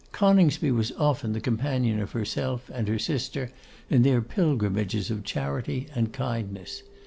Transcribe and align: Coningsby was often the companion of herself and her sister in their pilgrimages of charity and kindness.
Coningsby 0.13 0.71
was 0.71 0.91
often 0.93 1.33
the 1.33 1.39
companion 1.39 1.99
of 1.99 2.13
herself 2.13 2.71
and 2.73 2.87
her 2.87 2.97
sister 2.97 3.51
in 3.87 4.01
their 4.01 4.19
pilgrimages 4.23 5.11
of 5.11 5.23
charity 5.23 5.89
and 5.93 6.11
kindness. 6.11 6.81